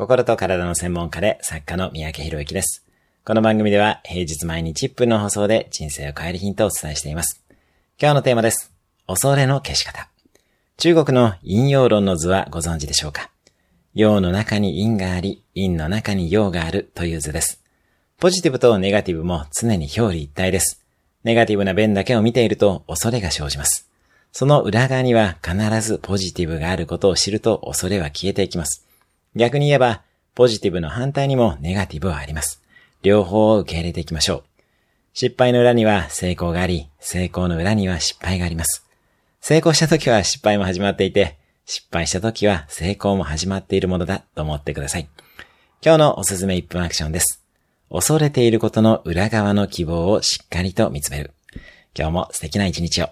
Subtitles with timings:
[0.00, 2.86] 心と体の専門家で作家の三宅博之です。
[3.22, 7.44] この番組では平日毎日1分の放送で人生を変えるヒントをお伝えしています。
[8.00, 8.72] 今日のテーマです。
[9.06, 10.08] 恐れの消し方。
[10.78, 13.28] 中国の陰陽論の図はご存知でしょうか？
[13.92, 17.62] 陽の中に陰があり、陰の中に陽があるという図です。
[18.16, 20.82] ポジティブとネガティブも常に表裏一体です。
[21.24, 23.86] ネガティブな弁だけを見ていると恐れが生じます。
[24.32, 28.86] その裏側には必ずポジティブがあることを知ると恐れは消えていきます。
[29.36, 30.02] 逆に言えば、
[30.34, 32.62] ポジティブの反対にもネガティブはあります。
[33.02, 34.44] 両方を受け入れていきましょう。
[35.12, 38.86] 失敗の裏には成功があり、成功の裏には失敗があります。
[39.40, 45.08] 成功した時は失敗も始まっていて、失敗した時は成功も始まっているものだと思ってください。
[45.82, 47.44] 今日のおすすめ1分アクションです。
[47.90, 51.32] 恐れていることの裏側の希望をしっかりと見つめる。
[51.96, 53.10] 今日も素敵な一日を。